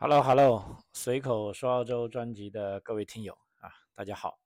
[0.00, 4.38] Hello，Hello，随口说澳洲专辑的各位听友啊，大家好。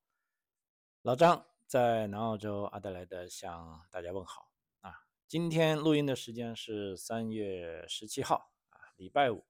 [1.03, 4.49] 老张在南澳洲阿德莱德向大家问好
[4.80, 5.04] 啊。
[5.28, 9.45] 今天录音的时间是三月十七号啊，礼拜五，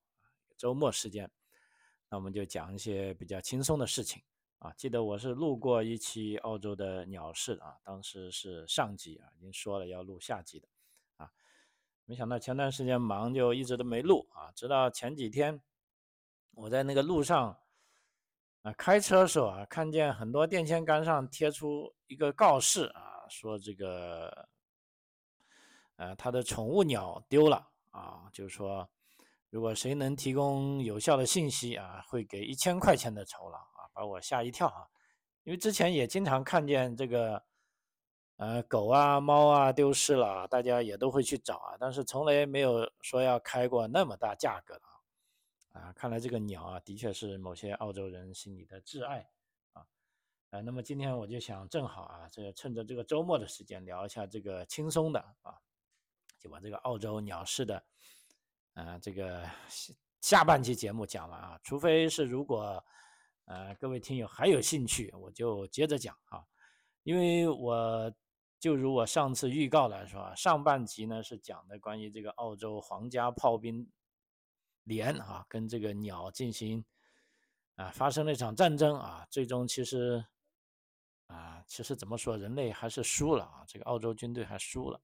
[0.57, 1.31] 周末时间。
[2.09, 4.21] 那我们就讲一些比较轻松的事情
[4.59, 4.73] 啊。
[4.77, 10.67] 记得我是录过一期澳洲的鸟事啊，当时是上集啊，已经说了要录下集的
[11.19, 11.31] 啊。
[12.07, 15.63] 没想到前段时间忙就一直都没录啊，直到前几天。
[16.55, 17.59] 我在那个路上
[18.63, 24.49] 啊，开车的时候啊，看见很多电线杆上贴出一个告示啊，说这个，
[25.97, 28.89] 呃，他的宠物鸟丢了啊，就是说，
[29.51, 34.87] 如果谁能提供有效的信息啊，会给一千块钱的酬劳啊，把我吓一跳啊，
[35.45, 37.43] 因为之前也经常看见这个，
[38.37, 44.83] 呃，狗啊、猫啊丢失了，大家也都会去找啊，但是从来没有说要开过那么大价格的。
[45.73, 49.27] 啊，看来这个鸟啊，的确是某些澳洲人心里的挚爱
[49.73, 49.87] 啊。
[50.51, 55.59] 呃，那么今天我就想正好啊，这趁着这个周末的时间聊一下这个轻松的啊，
[56.39, 57.83] 就把这个澳洲鸟事的
[58.75, 59.49] 啊这个
[60.21, 61.59] 下半期节目讲完啊。
[61.63, 62.85] 除非是如果
[63.47, 66.45] 呃各位听友还有兴趣，我就接着讲啊。
[67.03, 68.13] 因为我
[68.61, 73.91] 就如我上次预告来说啊，上半集呢是讲的关于这个澳洲皇家炮兵。
[74.85, 76.85] 连啊，跟这个鸟进行
[77.77, 80.25] 啊，发生了一场战争啊，最终其实
[81.29, 85.01] 啊，其实怎么说，人类还是输了啊，这个澳洲军队还输了。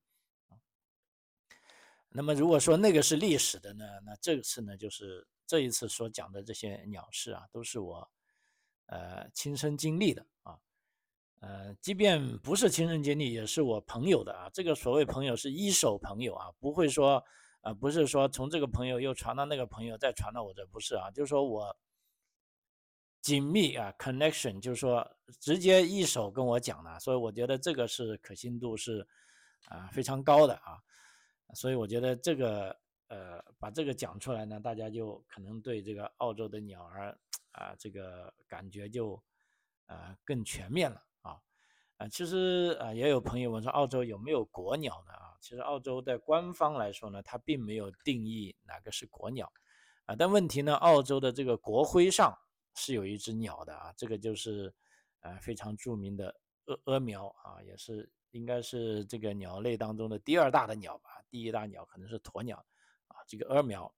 [2.08, 8.10] 那么如果说那个是历史的呢，那这次呢，就是这一次所讲的这些鸟事啊，都是我
[8.86, 10.58] 呃亲身经历的啊，
[11.40, 14.50] 呃，即便不是亲身经历，也是我朋友的啊。
[14.52, 17.24] 这个所谓朋友是一手朋友啊，不会说。
[17.60, 21.76] 啊，不是说从这个朋友又传到那个朋友，再传到我这，不是啊，就是说我
[23.20, 25.06] 紧密啊，connection，就是说
[25.40, 29.06] 直接一手跟我讲的，所以我觉得这个是可信度是
[29.66, 30.78] 啊非常高的啊，
[31.52, 32.74] 所以我觉得这个
[33.08, 37.18] 呃把这个讲出来呢，大家就可能对这个澳洲的鸟儿
[37.50, 39.20] 啊这个感觉就
[39.86, 41.36] 呃更全面了啊
[41.96, 45.12] 啊，其实啊也有朋友问说澳洲有没有国鸟呢？
[45.40, 49.52] 其实澳洲的官方来说呢，它并没有定义哪个是国鸟，
[50.06, 52.36] 啊，但问题呢，澳洲的这个国徽上
[52.74, 54.74] 是有一只鸟的啊，这个就是
[55.20, 56.34] 呃非常著名的
[56.66, 62.64] 鹅鹅苗啊，也是应该是这个鸟类当中的第二大的鸟吧，第一大鸟可能是鸵鸟。
[63.08, 63.90] 啊，这个鹅苗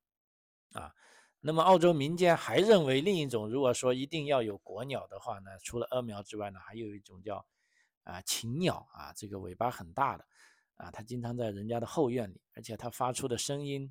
[0.72, 0.94] 啊，
[1.40, 7.44] 那么澳洲民间还认为另一种，如果说一定要有国鸟的话呢，除了鹅苗之外呢，还有一种叫
[8.04, 10.24] 啊禽鸟啊，这个尾巴很大的。
[10.80, 13.91] 啊，它经常在人家的后院里，而且它发出的声音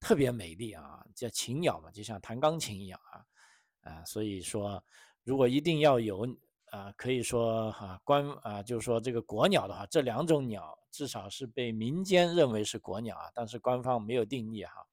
[0.00, 4.82] 特别美丽啊，叫禽鸟嘛，就像弹钢琴一样啊，啊，所以说
[5.22, 6.26] 如果一定要有
[6.70, 14.86] 啊，可以说哈官啊，就是说这个国鸟的话，这两种鸟至少是被民间认为是国鸟啊，但是官方没有定义哈，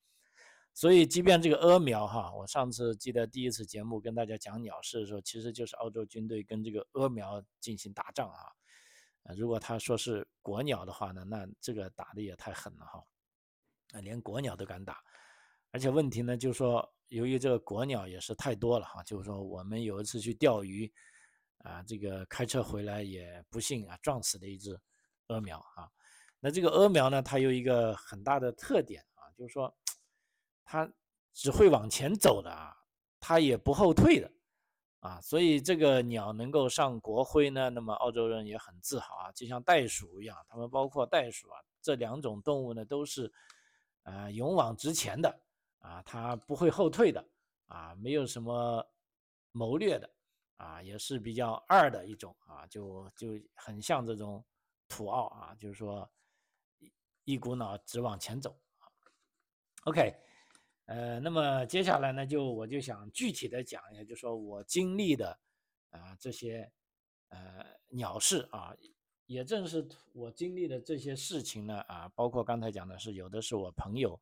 [0.74, 8.52] 所以即便这个鹅苗哈，我上次记得第一次节目跟大家讲鸟事的时候，其实就是澳洲军队跟这个鹅苗进行打仗啊。
[9.36, 13.04] 如果他说是国鸟的话呢，那这个打的也太狠了哈，
[13.94, 15.04] 啊，连国鸟都敢打，
[15.72, 20.90] 而且问题呢，就是说由于这个国鸟也是太多了哈，就是说我们有一次去钓鱼，
[21.58, 24.80] 啊，这个开车回来也不幸啊撞死了一只
[25.28, 25.90] 鹅苗啊，
[26.40, 29.76] 那这个鹅苗呢，它有一个很大的特点啊，就是说
[30.64, 30.90] 它
[31.34, 32.74] 只会往前走的啊，
[33.20, 34.32] 它也不后退的。
[35.08, 43.32] 啊，所以这个鸟能够上国徽呢，那么澳洲人也很自豪啊，就像袋鼠一样，他们包括袋鼠啊，这两种动物呢都是，
[44.04, 45.40] 呃，勇往直前的
[45.80, 47.26] 啊，它不会后退的
[47.68, 48.86] 啊，没有什么
[49.54, 50.10] 谋略的
[50.58, 54.44] 啊，也是比较二的一种啊，就就很像这种
[54.90, 56.10] 土澳啊，就是说
[56.80, 56.92] 一
[57.24, 58.92] 一股脑直往前走啊。
[59.86, 60.27] OK。
[60.88, 65.38] 呃，那么接下来呢，就我就想具体的讲一下，就说我经历的
[65.90, 66.72] 啊这些
[67.28, 68.74] 呃鸟事啊，
[69.26, 74.18] 也正是我经历的这些事情呢啊，包括刚才讲的是有的是我朋友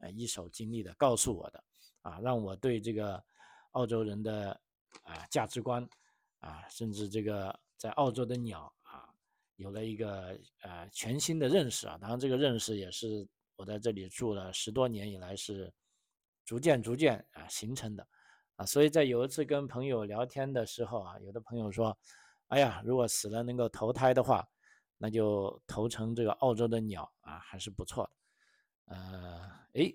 [0.00, 1.64] 呃一手经历的告诉我的
[2.02, 3.24] 啊，让我对这个
[3.70, 4.50] 澳洲人的
[5.04, 5.88] 啊价值观
[6.40, 9.08] 啊，甚至这个在澳洲的鸟啊，
[9.56, 11.96] 有了一个呃全新的认识啊。
[11.98, 15.72] 当然，这个认识也是我在这里住了十多年以来是。
[16.50, 18.04] 逐渐逐渐啊形成的，
[18.56, 21.96] 啊，所以在有一次跟朋友聊天的时候啊，有的朋友说，
[22.48, 24.44] 哎呀，如果死了能够投胎的话，
[24.98, 28.96] 那就投成这个澳洲的鸟啊，还是不错的。
[28.96, 29.94] 呃，哎，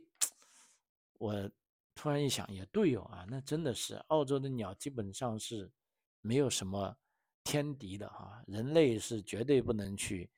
[1.17, 1.51] 我
[1.93, 5.69] 突然一想，也对哦啊，那真的是澳洲的鸟基本上是
[6.21, 6.95] 没有什么
[7.43, 10.31] 天敌的哈，人类是绝对不能去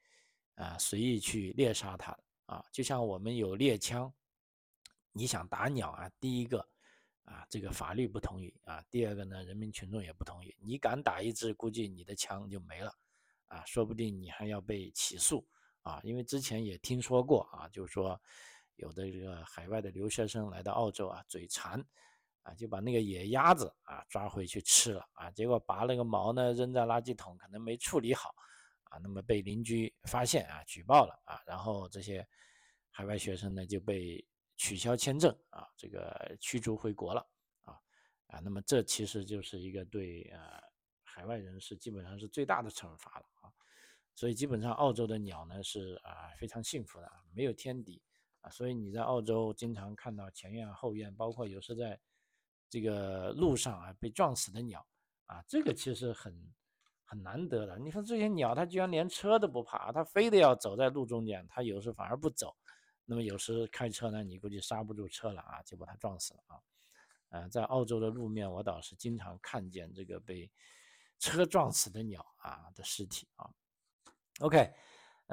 [0.56, 2.66] 啊随意去猎杀它的啊。
[2.72, 4.12] 就像我们有猎枪，
[5.18, 6.60] 你想打鸟啊，第一个
[7.24, 12.94] 啊这个法律不同意啊，第二个呢人民群众也不同意，你敢打一只，估计你的枪就没了
[13.48, 15.48] 啊，说不定你还要被起诉
[15.82, 18.22] 啊，因为之前也听说过啊，就是说。
[18.80, 21.84] 有的这个海外的留学生来到澳洲啊，嘴馋，
[22.44, 28.36] 啊，就把那个野鸭子啊抓回去吃了啊，结果拔了个毛呢，扔在垃圾桶，可能没处理好，
[28.84, 32.24] 啊，那么被邻居发现啊，举报了啊，然后这些
[32.92, 34.24] 海外学生呢就被
[34.58, 37.26] 取消签证啊，这个驱逐回国了
[37.64, 37.80] 啊，
[38.28, 40.40] 啊，那么这其实就是一个对呃
[41.04, 43.54] 海外人士基本上是最大的惩罚了啊，
[44.16, 48.02] 所以基本上澳洲的鸟呢是啊非常幸福的，没有天敌
[48.42, 48.50] 啊。
[48.50, 52.00] 所以你在澳洲经常看到前院后院，包括有时在
[52.68, 54.86] 这个路上啊被撞死的鸟
[55.28, 56.36] 啊，这个其实很
[57.06, 57.78] 很难得的。
[57.78, 62.56] 你说这些鸟，它居然连车都不怕，它非得要走在路中间，它有时反而不走。
[63.08, 66.62] 那么有时开车呢，你估计刹不住车了啊，就把它撞死了啊。
[67.30, 70.52] 呃，在澳洲的路面，我倒是经常看见这个被
[71.18, 73.50] 车撞死的鸟啊的尸体啊。
[74.42, 74.72] OK，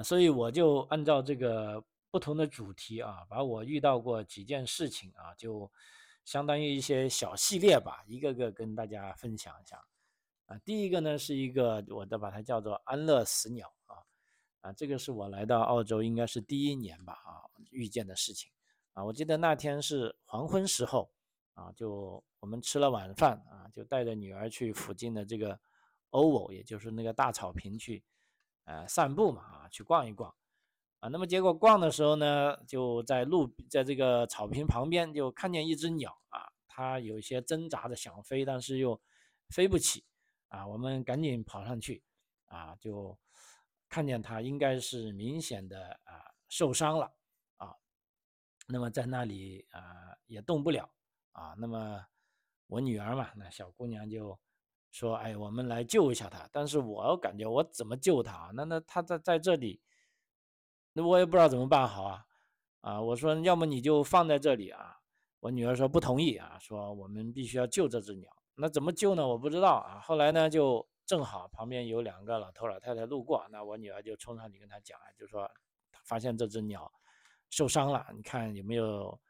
[0.03, 1.85] 所以我就按照这个。
[2.15, 5.69] 不同的主题啊，把我遇到过几件事情啊，就
[6.25, 9.85] 相当于一些小系列吧，一个个跟大家分享一下
[10.47, 10.56] 啊。
[10.59, 13.69] 第一个呢是一个，我的把它叫做安乐死鸟
[14.64, 18.50] 啊，这个是我来到澳洲应该是第一年吧啊遇见的事情
[18.94, 19.05] 啊。
[19.05, 21.11] 我记得那天是黄昏时候
[21.52, 25.61] 啊，就我们吃了晚饭啊，就带着女儿去附近的这个
[26.12, 28.02] oval，也就是那个大草坪去
[28.64, 30.34] 呃散步嘛啊，去逛一逛。
[31.00, 38.99] 啊，那么结果逛的时候呢，就在路，在这个草坪旁边就看见一只鸟啊，它有一些挣扎的想飞，但是又
[39.50, 40.06] 飞不起
[40.49, 40.66] 啊。
[40.66, 42.02] 我们赶紧跑上去
[42.46, 43.19] 啊，就
[43.94, 47.14] 看见它应该是明显的啊受伤了
[47.58, 47.73] 啊。
[48.67, 49.81] 那么在那里啊
[50.26, 50.91] 也动不了
[51.31, 51.55] 啊。
[51.56, 52.05] 那么
[52.67, 54.37] 我女儿嘛，那小姑娘就
[54.91, 58.50] 说：“哎，我们来救一下它。”但是我感觉我怎么救它？
[58.52, 59.81] 那那它在在这里。
[60.93, 62.26] 那我也不知道怎么办好啊，
[62.81, 64.99] 啊，我说要么你就放在这里啊，
[65.38, 69.29] 我女儿说不同意啊，说我们必须要救这只鸟，那怎么救呢？
[69.29, 70.00] 我不知道啊。
[70.00, 75.50] 后来呢，就正好旁边有两个老头老太太路过，那我女儿就冲上去跟他讲啊，就说
[76.04, 76.90] 发现这只鸟
[77.50, 79.20] 受伤了，你看有没有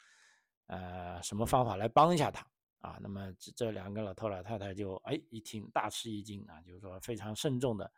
[0.67, 2.47] 呃什么方法来帮一下它
[2.81, 2.99] 啊？
[3.01, 7.93] 那么这这两个老头老太太就哎一听大吃一惊啊，就是说非常慎重的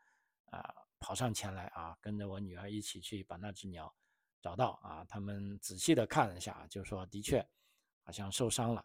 [0.46, 0.74] 啊。
[0.98, 3.94] 跑上前来啊，跟着我女儿一起去把那只鸟
[4.40, 5.04] 找到啊。
[5.04, 7.46] 他们仔细的看了一下，就说的确
[8.02, 8.84] 好像受伤了，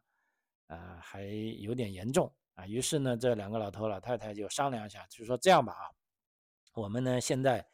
[0.67, 2.65] 呃，还有点严重啊。
[2.67, 5.85] 于是呢，这两个老头老太太就商量一下，就说这样吧啊，
[6.73, 7.65] 我们呢现在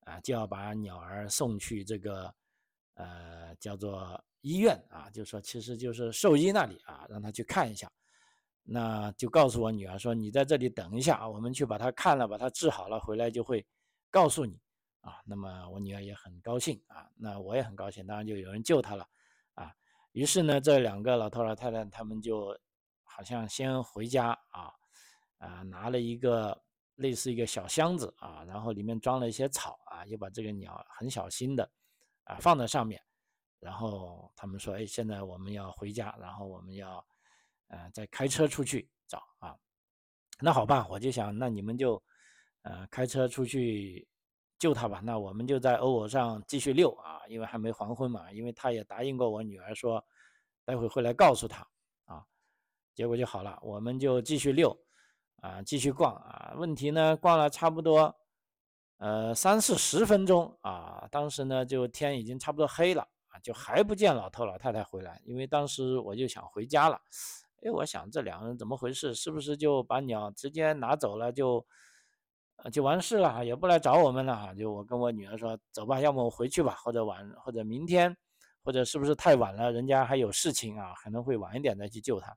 [0.00, 2.34] 啊就要把鸟儿送去这个
[2.94, 7.90] 呃叫做医院啊，就说其实就是兽医那里啊，让他去看一下。
[8.66, 13.62] 那就告诉我女儿说：“你在这里等一下啊，我们去把它看了，把它治好了，回来就会
[14.10, 14.58] 告诉你
[15.02, 19.06] 啊。”那么我女儿也很高兴啊，那我也很高兴，当然就有人救她了
[19.52, 19.70] 啊。
[20.12, 22.58] 于是呢，这两个老头老太太他们就
[23.14, 24.72] 好像先回家啊
[25.38, 26.60] 啊，拿了一个
[26.96, 31.70] 类似一个小箱子啊，然后里面装了一些草啊，又把这个鸟很小心的
[32.24, 33.00] 啊放在上面，
[33.60, 37.04] 然后他们说：“哎，现在我们要回家，然后我们要。”
[37.68, 39.56] 呃，再开车出去找啊，
[40.38, 42.00] 那好吧，我就想，那你们就，
[42.60, 44.06] 呃，开车出去
[44.58, 45.00] 救他吧。
[45.02, 48.30] 那我们就在欧沃上继续遛啊，因为还没黄昏嘛。
[48.30, 50.04] 因为他也答应过我女儿说，
[50.64, 51.66] 待会会来告诉他。
[52.94, 54.76] 结果就好了，我们就继续遛
[55.40, 56.54] 啊，继续逛啊。
[56.56, 58.14] 问题呢，逛了差不多
[58.98, 65.20] 呃三四十分钟啊，当时呢就天已经差不多黑了啊，就还不见老头老太太回来。
[65.24, 67.00] 因为当时我就想回家了。
[67.62, 69.14] 哎，我想这两个人怎么回事？
[69.14, 71.66] 是不是就把鸟直接拿走了，就，
[72.70, 74.54] 就完事了，也不来找我们了？
[74.54, 78.14] 就我跟我女儿说，走吧，要么我回去吧，或者晚，或者明天，
[78.62, 79.72] 或者是不是太晚了？
[79.72, 82.36] 人家还有事情啊，可能会晚一点再去救他。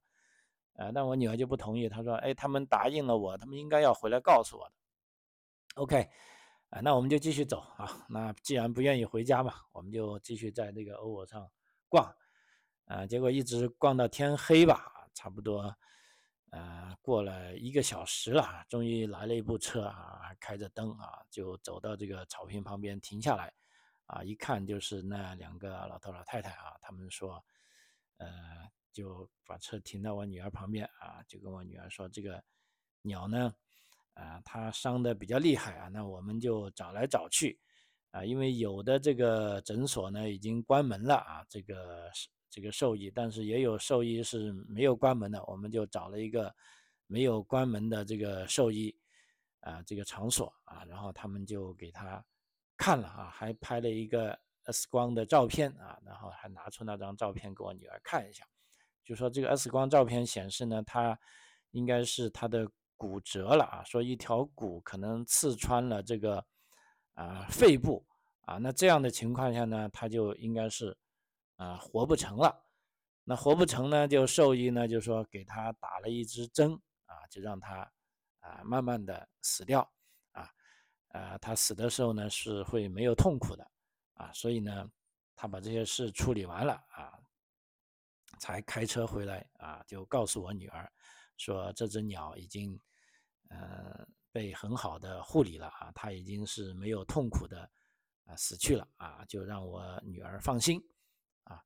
[0.78, 4.76] 啊，但我女儿就不同意，她说，哎，他们答应了我，他们应该要回来告诉我的。
[5.76, 6.10] OK，
[6.70, 8.06] 啊，那我们就继续走啊。
[8.08, 11.52] 那既然不愿意回家嘛，我们就继续在那个欧沃上
[11.90, 12.16] 逛，
[12.86, 14.94] 啊，结果一直逛到天黑吧。
[15.14, 15.76] 差不多，
[16.52, 23.52] 呃，过了一个小时了，终于来了一部车啊，开着灯啊，就走到这个草坪旁边停下来，
[24.06, 27.44] 啊，一看就是那两个老头老太太啊，他们说，
[28.18, 28.28] 呃，
[28.98, 32.44] 就把车停到我女儿旁边啊，就跟我女儿说这个
[33.04, 33.54] 鸟呢，
[34.16, 37.60] 啊，它伤的比较厉害啊，那我们就找来找去。
[38.10, 42.10] 啊，因为有的这个诊所呢已经关门了啊，这个
[42.50, 46.52] 这个兽医，但是也有兽医是没有关门的，我们就找了一个
[47.06, 48.98] 没有关门的这个兽医
[49.60, 52.26] 啊，这个场所啊，然后他们就给他
[52.76, 58.48] 看了啊，还拍了一个 X 光的照片啊，然后还拿出那张照片给我女儿看一下，
[59.08, 61.18] 就说这个 X 光照片显示呢，他
[61.72, 66.46] 应该是他的骨折了啊，说一条骨可能刺穿了这个
[67.14, 68.06] 啊肺部
[68.42, 70.96] 啊，那这样的情况下呢，他就应该是。
[71.60, 72.56] 啊，活不成了，
[73.24, 76.72] 那活不成呢，就兽医呢就说给他打了一支针
[77.08, 77.78] 啊，就让他
[78.42, 79.82] 啊慢慢的死掉
[80.34, 80.48] 啊，
[81.14, 83.68] 呃，他死的时候呢是会没有痛苦的
[84.14, 84.88] 啊，所以呢，
[85.36, 87.17] 他把这些事处理完了啊，
[88.40, 90.92] 才开车回来啊，就告诉我女儿
[91.38, 92.80] 说这只鸟已经
[93.50, 97.70] 呃被很好的护理了啊，它已经是没有痛苦的
[98.26, 100.82] 啊死去了啊，就让我女儿放心。
[101.44, 101.64] 啊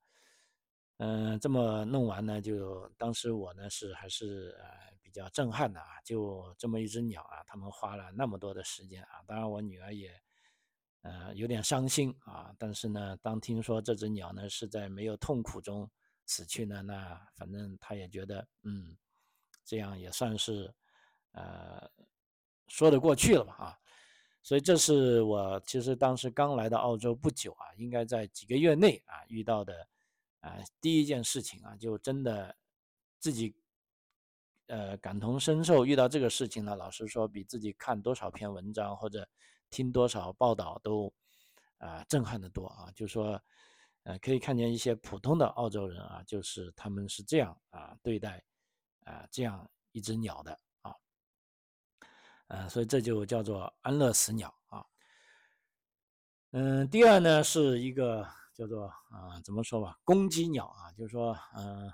[0.98, 10.12] 嗯，这么弄完呢，就当时我呢是还是呃比较震撼的啊，就这么一只鸟啊，他们花了那么多的时间啊，当然我女儿也
[11.01, 15.90] 呃有点伤心啊，但是呢，当听说这只鸟呢是在没有痛苦中
[16.32, 18.96] 死去呢，那反正他也觉得嗯，
[19.66, 20.74] 这样也算是
[21.34, 21.92] 呃
[22.68, 23.78] 说得过去了吧啊，
[24.42, 29.88] 所以这是我其实当时刚来到澳洲不久啊，应该在几个月内啊遇到的。
[30.44, 32.58] 啊，第一件事情啊，就真的
[33.20, 33.56] 自己
[34.66, 39.30] 呃感同身受，遇到这个事情呢，老实说，比自己看多少篇文章或者
[39.70, 41.14] 听多少报道都
[41.78, 42.92] 啊震撼的多啊。
[42.96, 43.40] 就说
[44.03, 48.43] 呃可以看见一些普通的澳洲人啊，就是他们是这样啊对待
[49.05, 50.96] 啊这样一只鸟的啊，
[52.48, 54.86] 呃，所以这就叫做安乐死鸟啊。
[56.51, 58.27] 嗯，第二呢是一个。
[58.53, 61.91] 叫做啊，怎么说吧，公鸡鸟啊，就是说，嗯，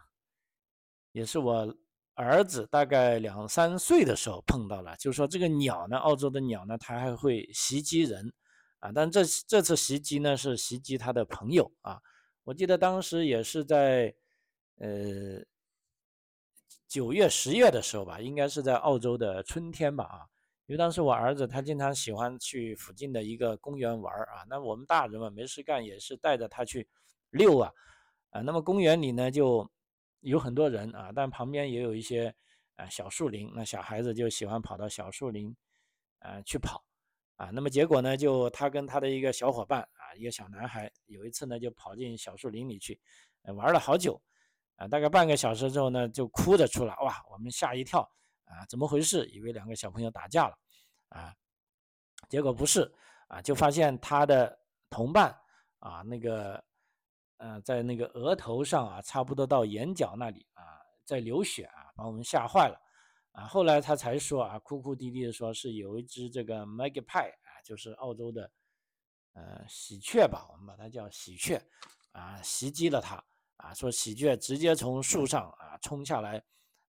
[1.12, 1.74] 也是我
[2.16, 4.98] 儿子大概两三岁的时候碰到了。
[4.98, 8.34] 就是说，这个鸟呢，澳洲的鸟呢，它还会袭击人
[8.94, 12.02] 但这这次袭击呢，是袭击他的朋友啊。
[12.44, 14.14] 我记得当时也是在
[14.78, 15.42] 呃
[16.88, 20.20] 九月、十月的时候吧，应该是在澳洲的春天吧啊。
[20.66, 26.86] 因为当时我儿子他经常喜欢去附近的一个公园玩啊，那我们大人嘛没事干也是带着他去
[27.30, 27.72] 遛啊，
[28.32, 29.70] 啊，那么公园里呢就
[30.20, 32.36] 有很多人啊，但旁边也有一些
[32.76, 35.56] 啊小树林，那小孩子就喜欢跑到小树林
[36.20, 36.84] 啊去跑
[37.38, 43.00] 啊，那么结果呢就他跟他的一个小伙伴啊一个小男孩有一次呢就跑进小树林里去
[43.56, 44.22] 玩了好久
[44.76, 48.02] 啊，大概半个小时之后呢就哭着出来，哇，我们吓一跳。
[48.50, 49.26] 啊，怎么回事？
[49.26, 50.58] 以为两个小朋友打架了，
[51.10, 51.36] 啊，
[52.30, 52.90] 结果不是，
[53.28, 54.58] 啊，就发现他的
[54.90, 55.38] 同伴
[55.80, 56.64] 啊，那个，
[57.40, 62.80] 呃，在那个额头上啊，差不多到眼角那里啊，在流血啊，把我们吓坏了，
[63.38, 68.52] 啊，后来他才说啊，哭哭啼啼的说是有一只这个 magpie 啊，就是澳洲的，
[69.34, 71.62] 呃，喜鹊吧，我们把它叫喜鹊，
[72.14, 73.24] 啊，袭击了他，
[73.58, 76.44] 啊，说喜鹊直接从树上啊冲下来，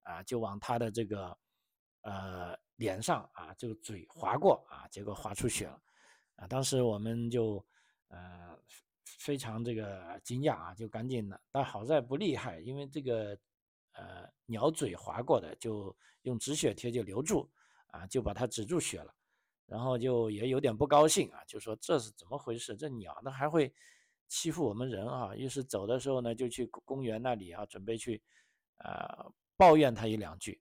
[0.05, 1.37] 啊，就往他的这个。
[2.02, 5.83] 呃，脸上啊，这个嘴划过啊，结果划出血了，
[6.37, 7.62] 啊，当时我们就
[8.07, 8.57] 呃
[9.05, 13.37] 非常这个惊讶啊，就赶紧的，但好在不厉害，因为这个
[13.99, 17.50] 呃鸟嘴划过的，就用止血贴就留住
[17.88, 19.12] 啊，就把它止住血了，
[19.67, 22.76] 然后就也有点不高兴啊，就说这是怎么回事？
[22.76, 23.75] 这鸟那还会
[24.28, 25.35] 欺负我们人啊？
[25.35, 28.23] 于是走的时候呢，就去公园那里啊，准备去
[28.76, 29.26] 啊
[29.57, 30.61] 抱怨他一两句。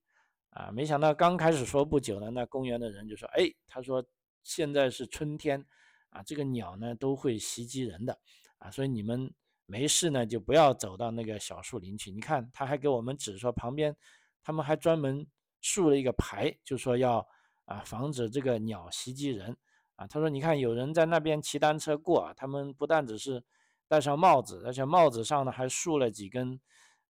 [0.51, 4.03] 啊，没想到刚开始说不久呢，那公园的人就说：“哎，他说
[4.41, 5.63] 现在是春天，
[6.10, 8.20] 啊，这个鸟呢都会袭击人的，
[8.58, 9.32] 啊，所以你们
[9.67, 12.09] 没事呢就不要走到那个小树林去。
[12.09, 13.95] 你看，他还给我们指说旁边，
[14.43, 15.27] 他们还专门
[15.62, 17.24] 竖了一个牌，就说要
[17.65, 19.55] 啊防止这个鸟袭击人。
[19.97, 23.43] 啊，他说你看有人在那边骑单车过，啊，他们不但只是
[23.88, 26.59] 戴上帽子，而且帽子上呢还竖了几根，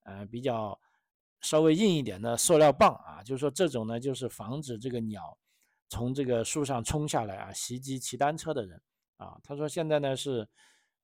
[0.03, 0.77] 呃，比较。”
[1.39, 5.37] 稍微硬一点的塑料棒啊，就是说这种呢，就是防止这个鸟
[5.87, 8.81] 从这个树上冲下来啊，袭击骑单车的人
[9.17, 9.37] 啊。
[9.43, 10.49] 他说现在呢是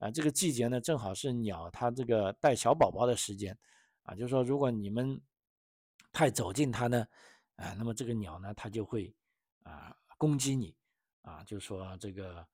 [0.04, 3.58] 啊这个季节呢正好是鸟它这个带小宝宝的时间。
[4.04, 5.22] 啊，就是说如果你们
[6.12, 7.08] 太走近它呢，
[7.56, 9.16] 啊，那么这个鸟呢它就会
[9.64, 10.76] 啊攻击你。
[11.22, 12.46] 啊，就说这个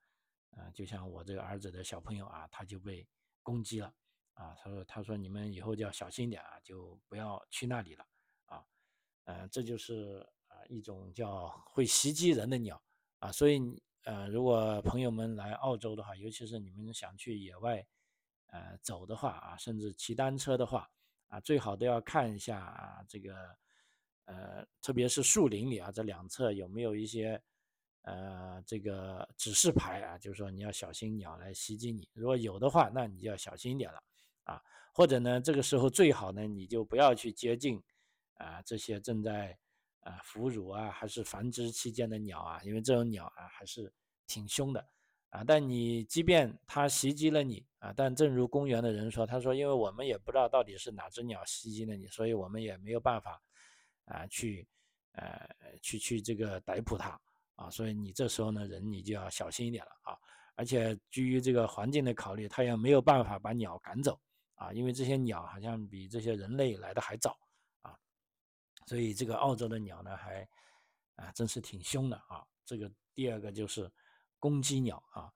[0.51, 3.07] 啊就像我这个儿子的小朋友啊，他就被
[3.41, 3.91] 攻击了。
[4.33, 8.05] 啊，他说他说你们以后就要小心点啊，就不要去那里了。
[8.45, 8.63] 啊，
[9.23, 12.79] 呃，这就是啊一种叫会袭击人的鸟。
[13.17, 13.59] 啊，所以
[14.03, 17.85] 呃，如果朋友们来澳洲的话，尤其是你们想去野外
[18.47, 20.89] 呃走的话啊，甚至骑单车的话
[21.27, 23.33] 啊，最好都要看一下啊这个
[24.25, 27.41] 呃，特别是树林里啊，这两侧有没有一些。
[28.03, 32.09] 呃，这个指示牌啊，就是说你要小心鸟来袭击你。
[32.13, 34.01] 如果有的话，那你就要小心一点了
[34.45, 34.59] 啊。
[34.93, 37.79] 或者呢，这个时候最好呢，你就不要去接近
[38.35, 39.55] 啊这些正在
[40.01, 43.91] 啊哺乳啊还是繁殖期间的鸟啊，因为这种鸟啊还是
[44.27, 44.85] 挺凶的
[45.29, 45.43] 啊。
[45.45, 53.41] 但你即便它袭击了你啊，但正如公园的人说，他说，因为我们也不知道到底是哪只鸟袭击了你，所以我们也没有办法
[54.05, 54.67] 啊去
[55.13, 55.49] 呃
[55.81, 57.19] 去去这个逮捕它。
[57.55, 60.17] 啊，所以你这时候呢，人你就要小心一点了啊！
[60.55, 64.17] 而且基于这个环境的考虑，它也没有办法把鸟赶走
[64.55, 67.37] 啊，因为这些鸟好像比这些人类来的还早，
[68.89, 70.41] 所以这个澳洲的鸟呢，还
[71.13, 72.43] 啊，真是挺凶的啊。
[72.65, 73.87] 这个第二个就是
[74.39, 75.31] 公鸡鸟啊，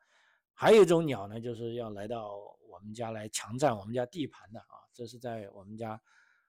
[0.56, 2.36] 还有一种鸟呢，就是要来到
[2.68, 6.02] 我们家来强占我们家地盘的啊，这是在我们家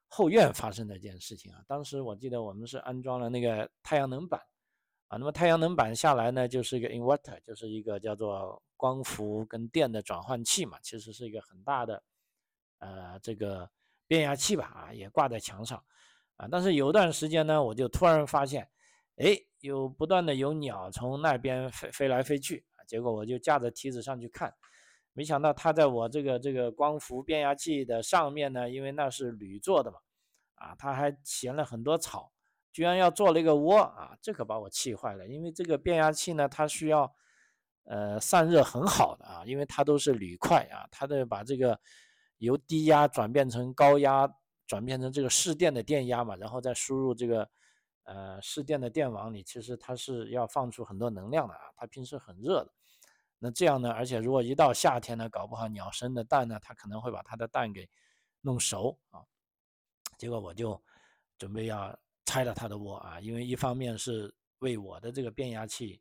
[0.08, 1.62] 后院发生的一件事情啊。
[1.68, 4.40] 当时我记得我们是安装了那个太阳能板。
[5.08, 12.02] 啊，那么太阳能板下来呢，就是一个 inverter，就是一个叫做光伏跟电的转换器嘛，其实是一个很大的，
[12.78, 13.70] 呃，这个
[14.06, 15.84] 变压器吧，啊，也挂在墙上，
[16.36, 18.68] 啊，但是有一段时间呢，我就突然发现，
[19.16, 24.54] 哎，有不断的有鸟从那边飞飞来飞去，啊，结果我就架着梯子上去看，
[25.12, 29.98] 没想到它在我这个这个光伏变压器的上面呢，因为那是铝做的嘛，
[30.54, 32.30] 啊，它还衔了很多草。
[32.72, 34.18] 居然要做了一个窝啊！
[34.20, 37.14] 这可把我气坏了，因为这个变压器呢，它需要
[37.84, 41.78] 呃散热很好的啊，因为它都是铝块啊，它得把这个
[42.38, 44.28] 由低压转变成高压，
[44.66, 47.48] 转变成这个市电的电压嘛，然后再输入这个
[48.04, 52.72] 呃市电的电网里，其实它是要放出很多能量的啊，它平时很热的。
[53.38, 57.88] 那这样呢，而且如果一到夏天呢，搞不好鸟生的蛋呢，它可能会把它的蛋给
[58.40, 59.20] 弄熟啊。
[60.16, 60.82] 结果我就
[61.38, 61.98] 准备要。
[62.26, 66.00] 拆了它的窝啊，因为一方面是为我的这个变压器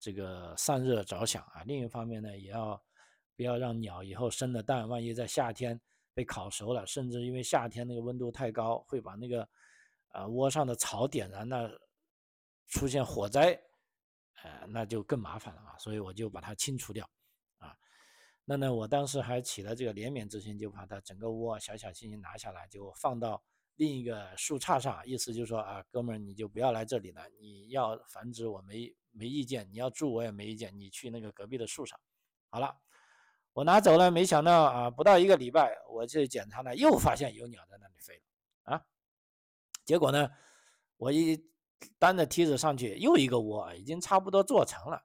[0.00, 2.82] 这个散热着想啊，另一方面呢，也要
[3.36, 5.80] 不要让鸟以后生的蛋，万一在夏天
[6.14, 9.48] 被烤熟了，甚至因为夏天那个温度太高，会把那个
[10.08, 11.70] 啊窝上的草点燃，那
[12.68, 13.60] 出现火灾，
[14.42, 17.08] 呃，那就更麻烦了啊，所以我就把它清除掉
[17.58, 17.76] 啊。
[18.44, 23.42] 那呢，我当时还起了这个怜悯之心，就把它整个窝小小心心拿下来，就放到。
[23.76, 27.28] 另一个树杈上，意思就是说啊，哥们儿，你就不要来这里了。
[27.40, 30.78] 你要繁殖，我没没意见；你要住，我也没意见。
[30.78, 31.98] 你去那个隔壁的树上。
[32.50, 32.72] 好了，
[33.54, 38.82] 我拿走了，没想到啊，不到一个礼拜，我去检查呢，又发现有鸟在那里飞了啊。
[39.84, 40.28] 结果呢，
[40.96, 41.48] 我一
[41.98, 45.04] 担着梯子上去，又一个窝，已经差不多做成了。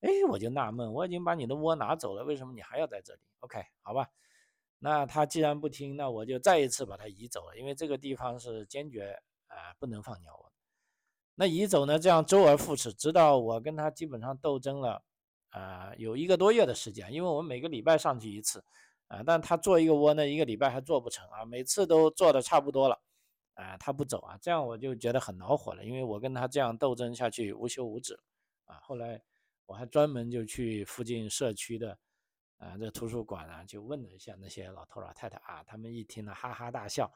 [0.00, 4.08] 哎，我就纳闷，我已经把你的窝拿走了，为什么你还要在这里？OK，好吧。
[4.78, 10.50] 那他既然不听，那我就再一次把它移走了，因为这个地方是坚决啊不能放鸟窝。
[11.34, 15.02] 那移走呢，这样周而复始，直到我跟他基本上斗争了
[15.50, 18.64] 啊有一个多月的时间，因为我们每个礼拜上去一次
[19.06, 23.00] 啊，但他做一个窝呢，一个礼拜还做不成啊，每次都做的差不多了
[23.54, 28.18] 啊，他不走啊，这样我就觉得很恼火了，因为我跟他这样斗争下去无休无止
[28.64, 28.80] 啊。
[28.82, 29.22] 后来
[29.66, 31.98] 我还专门就去附近社区的。
[32.60, 37.10] 啊，这图书馆啊，就问了一下那些老头老太太啊，他们一听呢，哈哈大笑，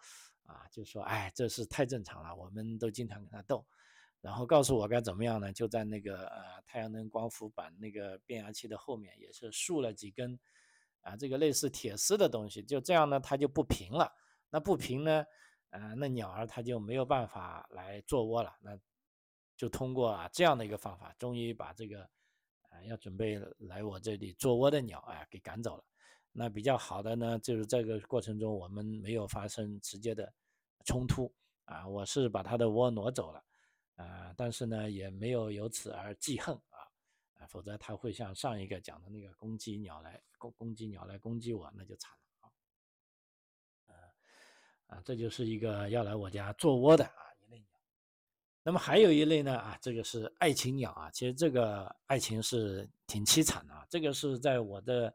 [0.47, 3.63] 啊，就说，哎，这是太正常了，我们都经常跟他斗，
[4.25, 5.53] 然后告诉我该怎么样呢？
[5.53, 10.39] 就在那个呃太阳能光伏板那个变压器的后面，也是竖了几根，
[11.03, 14.11] 啊，这个类似铁丝的东西，就这样呢，它就不平了。
[14.49, 15.27] 那不平呢，
[15.69, 18.57] 呃，那鸟儿它就没有办法来做窝了。
[18.63, 18.79] 那
[19.57, 22.09] 就通过啊这样的一个方法，终于把这个。
[22.71, 25.85] 啊要准备来我这里做窝的鸟，哎，给赶走了。
[26.33, 30.35] 那比较好的呢，就是这个过程中我们没有发生直接的
[30.85, 31.33] 冲突
[31.67, 31.87] 啊。
[31.87, 33.41] 我是把它的窝挪走了
[33.97, 36.79] 啊，但是呢，也没有由此而记恨啊
[37.39, 42.49] 啊，否则它会像上一个讲的那个攻击鸟来攻攻击鸟来攻击我，那就惨了
[43.87, 43.95] 啊。
[44.87, 47.67] 啊，这就是一个要来我家做窝的啊一类鸟。
[48.63, 53.87] 那么还有一类呢啊，这个是爱情鸟啊，其实这个爱情是挺凄惨的啊。
[53.89, 55.15] 这个是在我的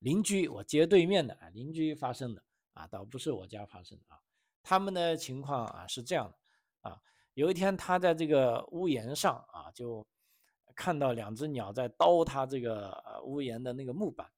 [0.00, 2.42] 邻居，我街对面的啊邻居发生的
[2.74, 4.20] 啊，倒不是我家发生的啊。
[4.62, 7.02] 他们的情况啊是这样的啊，
[7.34, 10.06] 有一天他在这个屋檐上啊，就
[10.74, 14.30] 看到两只鸟在叨他这个屋檐的那个木板，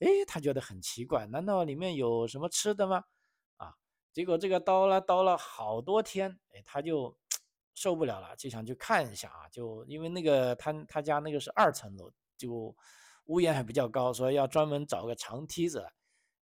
[0.00, 3.04] 哎，他觉得很奇怪，难道里面有什么吃的吗？
[3.56, 3.74] 啊，
[4.12, 7.16] 结果这个叨了叨了好多天，哎，他就
[7.74, 12.74] 受不了了，就想去看一下啊，就因为那个他他家那个是二层楼，就
[13.26, 15.86] 屋檐还比较高，所以要专门找个长梯子。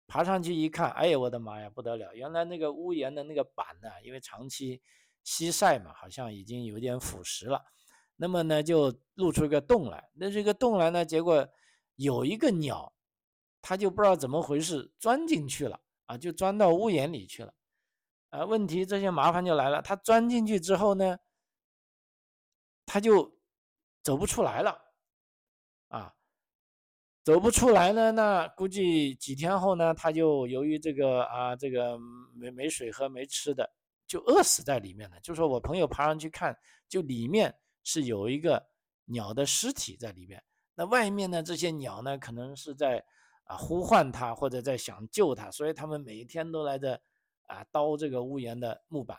[0.06, 2.14] 爬上去一看，哎呀，我的妈呀，不得了！
[2.14, 4.82] 原来那个屋檐的那个板呢，因为长期
[5.24, 7.60] 西晒嘛，好像已经有点腐蚀了。
[8.14, 10.08] 那么呢，就露出一个洞来。
[10.14, 11.48] 那这个洞来呢，结果
[11.96, 12.94] 有一个鸟，
[13.60, 17.52] 它就不知道怎么回事钻进去了啊，就钻到屋檐里去了。
[18.30, 19.82] 啊，问题这些麻烦就来了。
[19.82, 21.18] 它钻进去之后呢，
[22.86, 23.36] 它就
[24.02, 24.78] 走不出来了
[25.88, 26.14] 啊。
[27.24, 31.98] 走不出来呢，那估计几天后呢，他就由于这个啊，这个
[32.34, 33.72] 没没水喝、没吃的，
[34.06, 35.20] 就饿死在里面了。
[35.20, 36.56] 就说我朋友爬上去看，
[36.88, 38.66] 就里面是有一个
[39.04, 40.42] 鸟的尸体在里面。
[40.74, 43.04] 那外面呢，这些鸟呢，可能是在
[43.44, 46.92] 啊呼唤他，或者在想救他，所以他们每一天都来这
[47.46, 49.18] 啊叨这个屋檐的木板。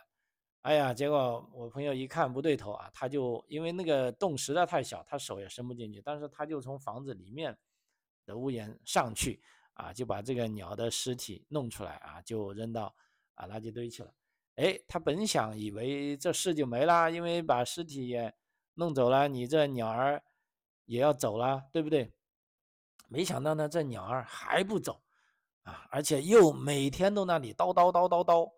[0.62, 7.56] 哎呀，结果我朋友一看不对头啊，他就因为那个洞实在太小，他手也伸不进去，但是他就从房子里面。
[8.26, 9.40] 的屋檐上去
[9.74, 12.92] 啊，就把这个鸟的尸体弄出来啊，就扔到
[13.34, 14.12] 啊垃圾堆去了。
[14.56, 18.34] 哎，他本想以为这事就没了，因为把尸体也
[18.74, 20.22] 弄走了，你这鸟儿
[20.84, 22.12] 也要走了，对不对？
[23.08, 25.00] 没想到呢，这鸟儿还不走
[25.62, 28.50] 啊，而且又每天都那里叨叨叨叨叨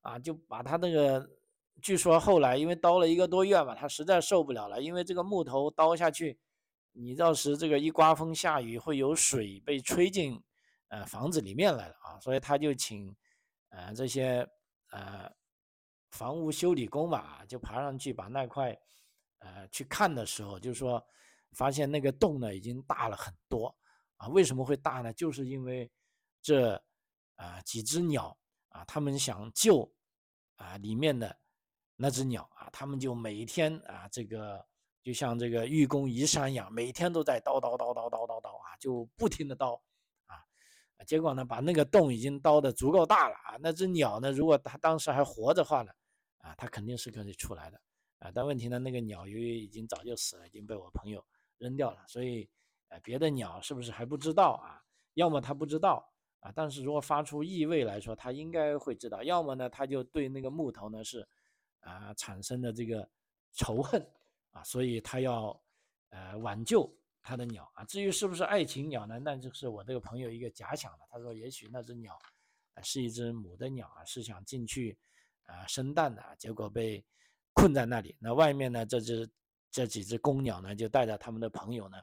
[0.00, 1.28] 啊，就把他那个，
[1.80, 6.38] 据说后来因为叨了一个多月吧，他实在受不了了，因为这个木头叨下去。
[6.96, 10.40] 你到时这个一刮风下雨，会有水被吹进
[10.90, 13.12] 呃房子里面来了啊，所以他就请
[13.70, 14.48] 呃这些
[14.92, 15.28] 呃
[16.14, 18.70] 房屋修理工吧，就爬上去把那块
[19.38, 21.04] 呃去看的时候，就说
[21.52, 23.76] 发现那个洞呢已经大了很多
[24.18, 25.12] 啊，为什么会大呢？
[25.12, 25.90] 就是因为
[26.40, 26.80] 这
[27.34, 29.92] 啊几只鸟啊，他们想救
[30.54, 31.36] 啊里面的
[31.96, 34.64] 那只鸟啊，他们就每天啊这个。
[35.04, 39.78] 就像这个愚公移山一样，每天都在叨叨叨叨叨叨叨啊，就不停的叨
[40.24, 40.40] 啊，
[41.06, 43.58] 结果呢，把那个洞已经叨的足够大了啊。
[43.60, 45.92] 那只鸟呢，如果它当时还活着话呢，
[46.44, 47.80] 啊，它肯定是可以出来的
[48.18, 48.30] 啊。
[48.34, 51.24] 但问题呢，那个鸟由于已经早就死了，已经被我朋友
[51.56, 52.48] 扔掉了，所以
[52.88, 54.84] 呃，别的鸟是不是还不知道啊？
[55.14, 59.22] 要么它不知道啊，但是如果发出异味来说，它应该会知道。
[59.22, 61.26] 要么呢，它就对那个木头呢是
[61.80, 63.08] 啊产生的这个
[63.52, 64.06] 仇恨。
[64.54, 65.60] 啊，所以他要，
[66.10, 66.88] 呃，挽救
[67.20, 67.82] 他的鸟啊。
[67.86, 69.18] 至于是不是爱情鸟呢？
[69.18, 70.98] 那就是我这个朋友一个假想了。
[71.10, 72.16] 他说，也许那只鸟，
[72.80, 74.96] 是一只母的鸟啊，是想进去，
[75.44, 77.04] 啊，生蛋的，结果被
[77.52, 78.16] 困在那里。
[78.18, 79.30] 那外面呢，这只
[79.70, 81.98] 这几只公鸟呢，就带着他们的朋友呢，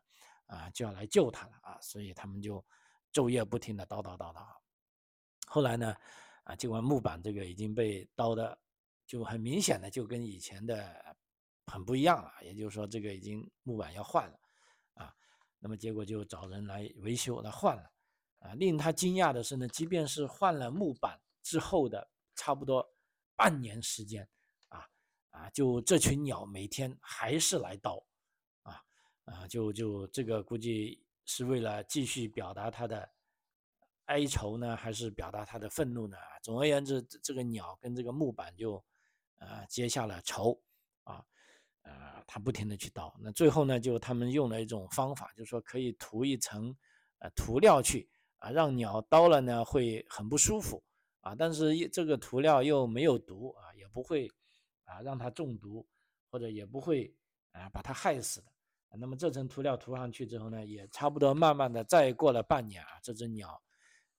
[0.48, 1.78] 啊，就要来救它了啊。
[1.82, 2.64] 所以他们就
[3.14, 4.46] 昼夜不停的叨叨叨叨。
[5.48, 5.96] 后来呢，
[6.44, 8.58] 啊，尽管木板这个已经被叨的，
[9.06, 11.16] 就很明显的就跟以前的。
[11.68, 14.38] 很不一样了，也就是说，这个已经木板要换了，
[14.96, 15.14] 啊，
[15.58, 17.90] 那么结果就找人来维修，来换了，
[18.40, 22.86] 啊，令他惊讶的是呢，即便是换了木板之后的差不多
[23.42, 24.30] 半年时间，
[24.68, 24.88] 啊
[25.32, 28.04] 啊，就这群鸟每天还是来叨，
[28.62, 28.80] 啊
[29.26, 33.10] 啊，就就这个估计是为了继续表达他的
[34.06, 36.16] 哀愁呢，还是表达他的愤怒呢？
[36.44, 38.76] 总而言之，这个鸟跟这个木板就
[39.40, 40.62] 呃结下了仇，
[41.04, 41.26] 啊。
[41.82, 46.78] 呃，他不停的去叨，那最后呢，就他们用了一种方法，就是说可以涂一层
[47.18, 50.84] 呃涂料去啊，让鸟叨了呢会很不舒服
[51.22, 54.30] 啊，但是这个涂料又没有毒啊，也不会
[54.84, 55.88] 啊让它中毒，
[56.30, 57.16] 或者也不会
[57.52, 58.52] 啊把它害死的。
[58.98, 63.62] 那么这层涂料涂上去之后呢，也差不多慢慢的再过了半年啊，这只鸟，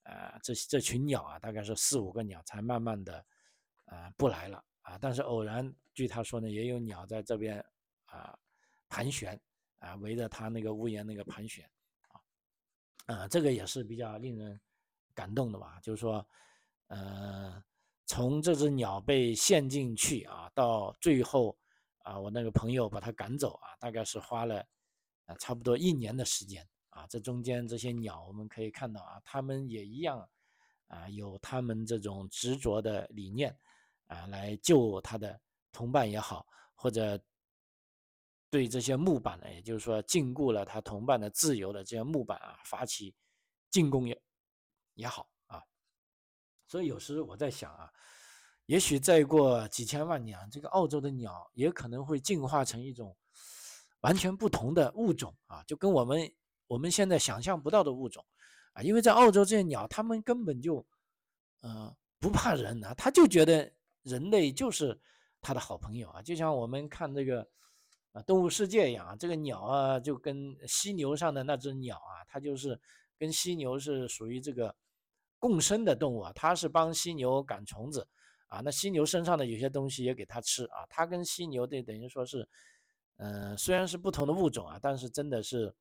[0.04, 3.24] 呃这这群鸟啊，大概是四五个鸟才慢慢的
[3.84, 4.64] 啊不来了。
[4.82, 7.64] 啊，但是偶然，据他说呢，也有鸟在这边
[8.06, 8.36] 啊
[8.88, 9.40] 盘旋
[9.78, 11.64] 啊，围着他那个屋檐那个盘旋
[12.08, 14.60] 啊，啊，这个也是比较令人
[15.14, 15.78] 感动的吧？
[15.80, 16.26] 就是说，
[16.92, 17.64] 呃，
[18.06, 21.56] 从这只鸟被陷进去啊，到最后
[22.00, 24.62] 啊，我那个朋友把它赶走啊，大概是花了
[25.24, 27.06] 啊差不多一年的时间啊。
[27.06, 30.28] 这中间这些鸟，我们可以看到啊，它们也一样
[30.88, 33.56] 啊，有他们这种执着的理念。
[34.08, 35.40] 啊，来救他的
[35.72, 37.18] 同伴也好，或者
[38.50, 43.14] 对这些木板呢，也就是说禁锢了他同伴的自由的这些木板啊，发起
[43.70, 44.22] 进攻也
[44.92, 45.31] 也好。
[46.72, 47.92] 所以有时我在想啊，
[48.64, 53.14] 也许再过几千万年，这个澳洲的鸟也可能会进化成一种
[54.00, 56.32] 完全不同的物种啊，就跟我们
[56.66, 58.24] 我们现在想象不到的物种
[58.72, 60.82] 啊，因为在澳洲这些鸟，它们根本就
[61.60, 63.70] 呃不怕人啊，它就觉得
[64.02, 64.98] 人类就是
[65.42, 67.46] 它的好朋友啊，就像我们看这个
[68.12, 72.80] 啊动物世界一样啊，这个鸟啊就跟犀牛上的那只鸟啊，它就是
[73.18, 74.74] 跟犀牛是属于这个
[75.42, 78.06] 共生的动物啊，它是帮犀牛赶虫子。
[78.46, 82.46] 啊，那犀牛身上的有些东西也给它吃啊，它跟犀牛这等于说是，
[83.16, 85.74] 嗯，虽然是不同的物种啊，但是真的是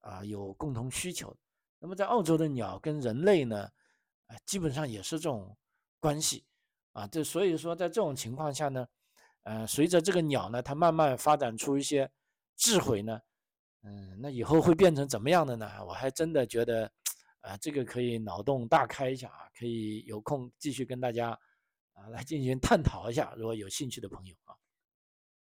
[0.00, 1.32] 啊有共同需求。
[1.78, 3.70] 那么在澳洲的鸟跟人类呢，
[4.26, 5.56] 啊，基本上也是这种
[6.00, 6.44] 关系
[6.90, 8.84] 啊，这所以说在这种情况下呢，
[9.44, 12.10] 呃，随着这个鸟呢，它慢慢发展出一些
[12.56, 13.20] 智慧呢，
[13.84, 15.70] 嗯，那以后会变成怎么样的呢？
[15.86, 16.90] 我还真的觉得，
[17.48, 21.38] 啊，这个可以脑洞大开一下啊，可以有空继续跟大家。
[21.94, 24.54] 啊，来进行探讨一下，如果有兴趣的朋友啊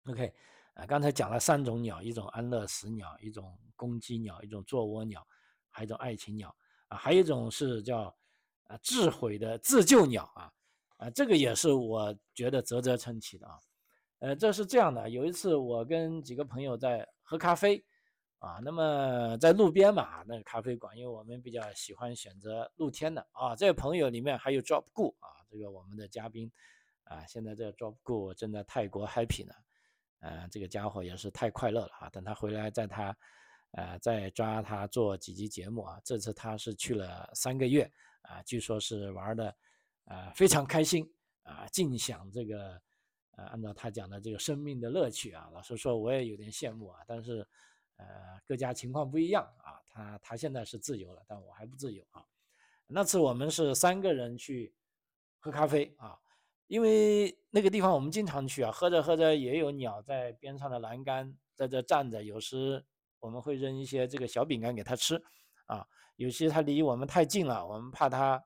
[0.05, 0.33] ，OK，
[0.73, 5.27] 啊，刚才讲了三种鸟，一种安乐死鸟，一种公鸡鸟，一种做窝鸟，
[5.69, 6.55] 还有一种爱情鸟
[6.87, 8.03] 啊，还有一种是叫
[8.67, 10.49] 啊智慧的自救鸟啊，
[10.95, 13.59] 啊，这个也是我觉得啧啧称奇的啊，
[14.19, 17.85] 呃，这是这样的，有一次我跟几个朋友在喝咖啡。
[18.45, 23.55] 啊，那么在路边嘛，那个咖啡馆，因为我们比较喜欢选择露天的啊。
[23.55, 26.51] 这位朋友里面还有 Drop Gu 啊，这个我们的嘉宾
[27.05, 29.53] 啊，现在这 Drop Gu 正在泰国 happy 呢，
[30.19, 32.09] 呃，这个家伙也是太快乐了啊。
[32.11, 33.17] 等他回来，在他
[33.71, 35.99] 呃再抓他做几集节目啊。
[36.05, 39.55] 这次他是去了三个月啊，据说是玩的
[40.03, 42.79] 啊非常开心啊，尽享这个
[43.37, 45.49] 呃按照他讲的这个生命的乐趣啊。
[45.51, 47.43] 老实说，我也有点羡慕啊，但是。
[47.97, 48.05] 呃，
[48.45, 52.25] 各家情况不一样啊，他他现在是自由了，但我还不自由啊。
[52.87, 54.73] 那次我们是三个人去
[55.39, 56.19] 喝咖啡啊，
[56.67, 62.85] 因为那个地方我们经常去啊，喝着喝着也有鸟在边上的栏杆在这站着，有时
[63.19, 65.23] 我们会扔一些这个小饼干给它吃
[65.65, 68.43] 啊，有些它离我们太近了，我们怕它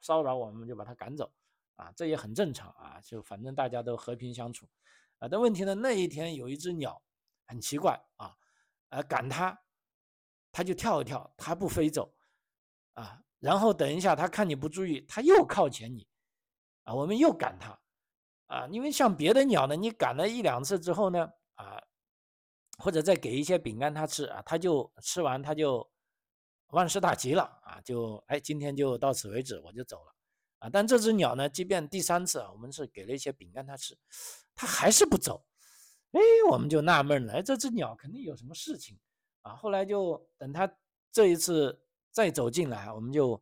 [0.00, 1.30] 骚扰我们，就把它赶走
[1.76, 4.66] 啊，这也很正常啊，就反正大家都和平相处
[5.18, 5.28] 啊。
[5.28, 7.02] 但问题呢，那一天有一只鸟
[7.46, 8.34] 很奇怪啊。
[8.90, 9.60] 呃，赶它，
[10.50, 12.14] 它就跳一跳，它不飞走，
[12.94, 16.08] 啊，然后等一下，它看你不注意，它又靠前你，
[16.84, 17.78] 啊，我们又赶它，
[18.46, 21.82] 啊，因为像别的鸟呢，你赶了一两次之后呢，啊，
[22.78, 25.90] 或者再给一些饼干它吃啊，它就吃完，它就
[26.68, 30.14] 万事大吉了，啊，就哎，今天就到此为止，我就走了，
[30.60, 33.98] 啊，但这只鸟呢，即便第三次啊，我们是给了一些饼干它吃，
[34.54, 35.44] 它还是不走。
[36.12, 38.98] 哎，我们就纳闷了，哎，这只鸟肯定有什么事情
[39.42, 39.54] 啊！
[39.54, 40.70] 后来就等它
[41.12, 41.78] 这一次
[42.10, 43.40] 再走进来，我们就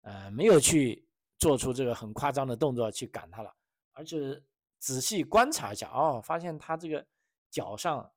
[0.00, 1.06] 呃没有去
[1.38, 3.54] 做出这个很夸张的动作去赶它了，
[3.92, 4.44] 而是
[4.80, 7.06] 仔细观察一下，哦，发现它这个
[7.52, 8.10] 脚上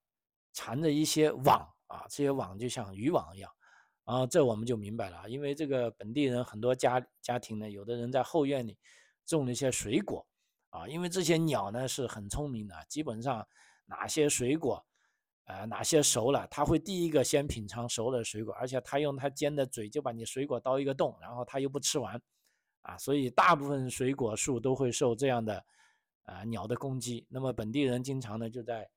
[0.52, 3.52] 缠着一些网啊，这些网就像渔网一样，
[4.06, 8.76] 啊，这我们就明白了，因为这个本地人很多家家庭呢，有的人在后院里
[9.28, 10.26] 种了一些水果
[10.72, 13.48] 啊，因为这些鸟呢是很聪明的，基本上。
[13.86, 14.84] 哪些水果，
[15.46, 22.20] 呃，哪些熟了，它会第一个先品尝熟的水果，而且它用它尖的嘴就把你水果刀一个洞，然后它又不吃完，
[22.82, 25.66] 啊，所以大部分水果树都会受这样的，
[26.24, 27.28] 呃，鸟的攻击。
[27.30, 28.90] 那么本地人经常呢就在，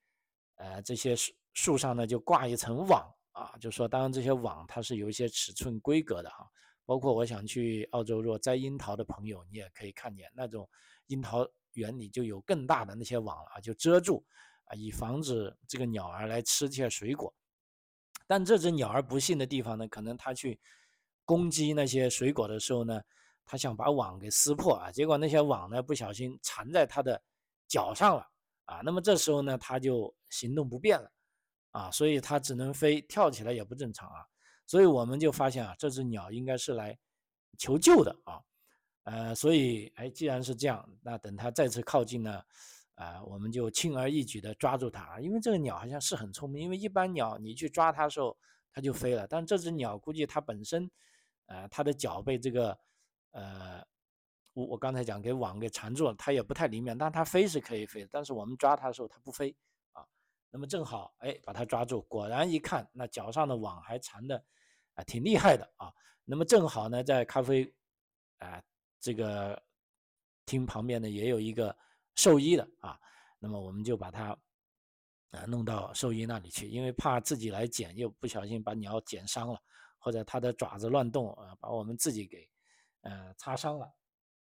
[0.57, 6.49] 呃，这些树树上呢就挂一层网，啊，就说当然这些网它是有一些尺寸规格的哈，
[6.87, 10.67] 包括我想去澳洲若摘樱桃的朋友，你也可以看见那种
[11.09, 14.25] 樱桃园里就有更大的那些网啊，就遮住。
[14.69, 17.33] 啊，以防止这个鸟儿来吃这些水果，
[18.27, 20.61] 但这只鸟儿不幸的地方呢，可能它去
[21.25, 23.01] 攻击那些水果的时候呢，
[23.45, 27.21] 它想把网给撕破啊，结果那些网呢不小心缠在它的
[27.67, 28.27] 脚上了
[28.67, 31.11] 啊，那么这时候呢，它就行动不便了
[31.71, 34.27] 啊，所以它只能飞，跳起来也不正常啊，
[34.67, 36.99] 所以我们就发现啊，这只鸟应该是来
[37.57, 38.41] 求救的啊，
[39.05, 42.43] 呃，所以哎，既然是这样，那等它再次靠近呢。
[42.99, 46.65] 啊，我们就轻而易举地抓住它，因为这个鸟好像是很聪明。
[46.65, 48.37] 因为一般鸟你去抓它的时候，
[48.73, 50.91] 它就飞了，但这只鸟估计它本身，
[51.47, 52.77] 呃，它的脚被这个，
[53.31, 53.81] 呃，
[54.53, 59.55] 我我刚才讲给网给缠住了，它也不太灵敏，但它飞是可以飞的，但是我们抓它的时候它不飞
[59.93, 60.05] 啊。
[60.51, 64.45] 那么正好，哎，把它抓住，果然一看，那脚上的网还缠的
[64.95, 65.95] 啊挺厉害的啊。
[66.25, 67.73] 那么正好呢，在咖啡
[68.39, 68.61] 啊
[68.99, 69.63] 这个
[70.47, 71.77] 厅旁边呢也有一个。
[72.19, 72.99] 兽医的啊，
[73.39, 74.37] 那么我们就把它
[75.31, 79.63] 啊弄到兽医那里去，因为怕自己来剪又不小心把鸟剪伤了，
[79.99, 82.45] 或者它的爪子乱动啊，把我们自己给
[83.03, 83.87] 呃擦伤了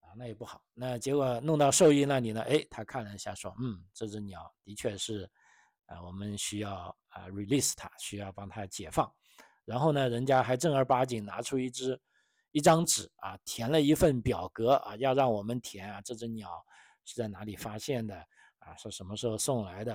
[0.00, 0.62] 啊，那也不好。
[0.74, 5.27] 那结果弄到兽医那里呢，哎，他看了一下说，嗯，这只鸟的确是
[5.87, 9.11] 啊，我们需要啊 release 它，需要帮它解放。
[9.64, 11.98] 然后呢，人家还正儿八经拿出一只
[12.50, 16.62] 一张纸啊，填了一份表格啊，要让我们填啊，这只鸟
[17.05, 18.17] 是在哪里发现的
[18.59, 19.95] 啊，是什么时候送来的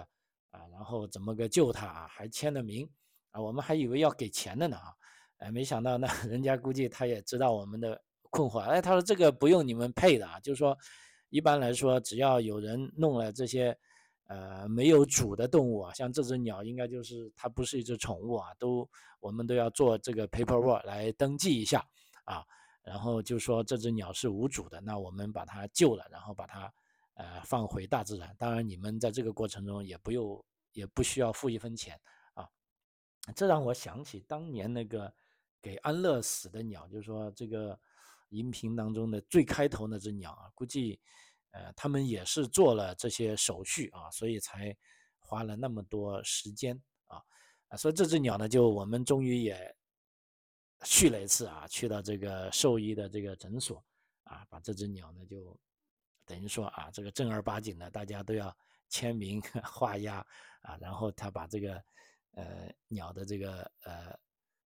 [0.51, 2.89] 啊，然后怎么个救它啊，还签了名
[3.31, 4.93] 啊，我们还以为要给钱的呢啊，
[5.37, 10.77] 哎，没想到呢， 人家估计他也知道我们的困惑，哎，他说这个不用你们配的啊，就是说
[11.29, 13.77] 一般来说，只要有人弄了这些
[14.27, 21.85] 呃没有主的动物啊，像这只鸟应该就是它不是一只宠物啊，都我们都要做这个 paperwork 来登记一下。
[22.25, 22.45] 啊，
[22.83, 26.71] 然后就说这只鸟是无主的，那我们把它救了，然后把它
[27.19, 28.33] 呃放回大自然。
[28.39, 31.99] 当然，你们在这个过程中也不用也不需要付一分钱
[32.33, 32.47] 啊。
[33.35, 35.13] 这让我想起当年那个
[35.61, 37.79] 给安乐死的鸟，就是说这个
[38.29, 40.99] 音频当中的最开头那只鸟啊，估计
[41.51, 44.75] 呃他们也是做了这些手续啊，所以才
[45.19, 47.21] 花了那么多时间啊
[47.67, 49.75] 啊，所以这只鸟呢，就我们终于也。
[50.85, 53.83] 去了一次啊，去到这个兽医的这个诊所
[54.23, 55.59] 啊，把这只鸟呢就
[56.29, 58.55] 等于说啊，这个正儿八经的大家都要
[58.87, 60.23] 签名 画押
[60.61, 61.83] 啊，然后他把这个
[62.35, 64.15] 呃鸟的这个呃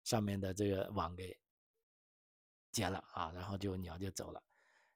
[0.03, 1.33] 上面的这个网给
[2.73, 4.43] 剪了啊，然后就鸟就走了。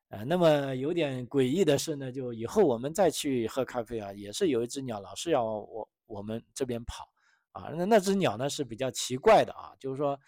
[0.10, 7.10] 呃，那么有点诡异的是呢，就以后我们再去喝咖啡啊，也是有一只鸟老是要我我们这边跑
[7.54, 10.20] 啊，那那只鸟呢是比较奇怪的啊，就是说。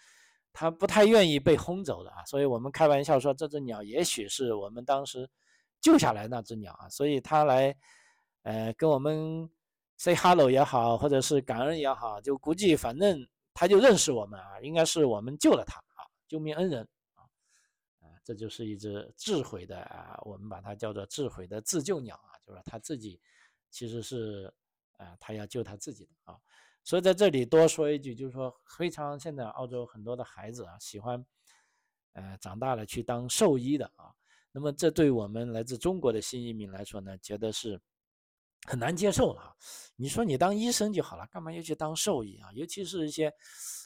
[0.52, 5.30] 它不太愿意被轰走的啊，所以我们开玩笑说这只鸟也许是我们当时
[5.80, 7.74] 救下来那只鸟啊，所以它来，
[8.42, 9.48] 呃，跟我们
[9.96, 17.24] say hello 也好，或者是感恩也好，就估计反正它就认识我们啊，应该是我们救了它啊，救命恩人啊，
[18.00, 23.20] 啊，这就是一只智慧的啊，我们把它叫做智慧的自救鸟啊，就是它自己
[23.70, 24.52] 其实是
[24.98, 26.38] 啊，它要救它自己的啊。
[26.82, 31.24] 所以在这里多说一句，就是说，非常现在澳洲很多的孩子啊，喜欢，
[32.14, 34.14] 呃，长大了去当兽医的啊。
[34.52, 37.80] 那么这对我们来自中国的新移民来说呢，觉得是
[38.66, 39.56] 很难接受了。
[39.96, 42.50] 你说你当医生就好了，干嘛要去当兽医啊？
[42.52, 43.32] 尤其是一些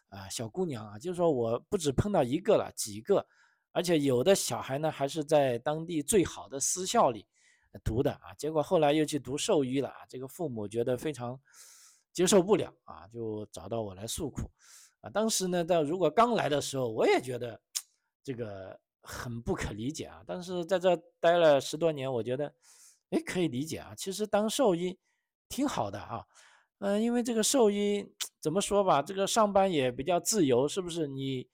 [0.09, 3.27] 啊小姑娘啊，就是说我不止碰到一个了，几个，
[3.73, 7.27] 而且有的小孩呢还是在当地最好的私校里
[7.83, 11.41] 读的啊，结果后来又去读兽医了啊，这个父母觉得非常。
[12.15, 14.49] 接受不了啊，就找到我来诉苦，
[15.01, 17.61] 啊，当时呢，到如果刚来的时候，我也觉得
[18.23, 20.23] 这个很不可理解啊。
[20.27, 22.53] 但是在这待了十多年，我觉得，
[23.11, 23.95] 哎，可以理解啊。
[23.97, 24.99] 其实当兽医
[25.49, 26.25] 挺好的啊，
[26.79, 31.07] 嗯，因为这个兽医怎么说吧，这个上班也比较自由，是不是？
[31.07, 31.49] 你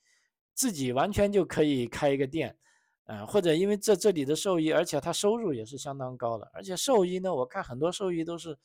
[0.54, 2.56] 自己完全就可以开一个店，
[3.04, 8.58] 嗯，或者因为这这里的兽医，而且他收入也是相当高的，而且兽医呢，我看很多兽医都是。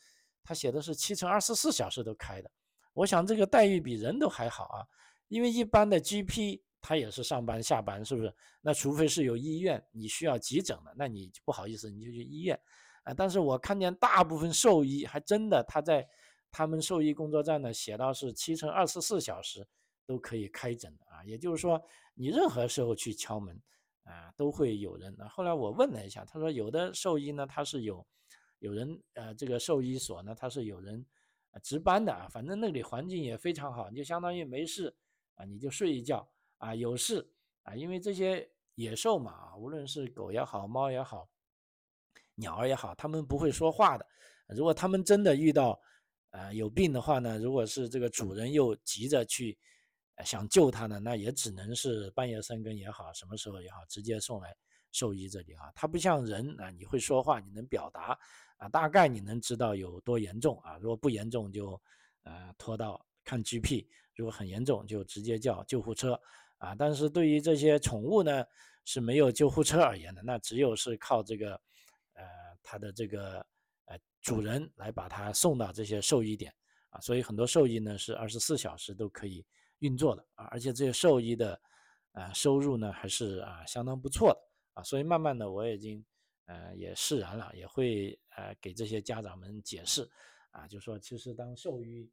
[0.47, 2.51] 他写的是七乘二十四小时都开的，
[2.93, 4.85] 我想这个待遇比人都还好啊，
[5.27, 8.31] 因为一般的 GP 他也是上班下班，是不是？
[8.61, 12.59] 那除非是有医院你需要急诊的，那你不好意思你就去医院
[13.03, 13.13] 啊。
[13.13, 16.07] 但是我看见大部分兽医还真的他在
[16.51, 19.67] 他们兽医工作站呢写到是七乘二十四小时
[20.05, 21.81] 都可以开诊的啊，也就是说
[22.13, 23.59] 你任何时候去敲门
[24.03, 25.17] 啊都会有人。
[25.29, 28.05] 后来我问了一下，他说有的兽医呢他是有。
[28.59, 31.05] 有人呃，这个兽医所呢，他是有人
[31.61, 34.95] 值班的啊，反正那里环境也非常好，你就相当于没事
[35.35, 36.27] 啊，你就睡一觉
[36.65, 41.29] 啊，有事啊，因为这些野兽嘛，无论是狗也好，猫也好，
[42.33, 44.07] 鸟儿也好，它们不会说话的。
[44.47, 45.79] 如果它们真的遇到
[46.31, 49.55] 呃有病的话呢，如果是这个主人又急着去
[50.23, 54.55] 想救它呢，那也只能是半夜三更也好，什么时候也好，直接送来
[54.91, 55.71] 兽医这里啊。
[55.75, 58.17] 它不像人啊，你会说话，你能表达。
[58.57, 60.77] 啊，大概你能知道有多严重啊？
[60.77, 61.79] 如果不严重，就
[62.23, 66.19] 呃拖到看 GP；如果很严重，就直接叫救护车
[66.57, 66.75] 啊。
[66.75, 68.45] 但是对于这些宠物呢，
[68.83, 71.53] 是没有救护车而言的，那只有是靠这个
[72.13, 72.23] 呃
[72.61, 73.45] 它的这个
[73.85, 76.53] 呃主人来把它送到这些兽医点
[76.89, 76.99] 啊。
[76.99, 79.45] 所以很多兽医呢是二十四小时都可以
[79.79, 81.59] 运作的啊，而且这些兽医的
[82.13, 84.39] 呃收入呢还是啊相当不错的
[84.73, 84.83] 啊。
[84.83, 86.05] 所以慢慢的我已经。
[86.47, 90.07] 呃，也释然了，也会呃给这些家长们解释，
[90.51, 92.07] 啊，就说其实当兽医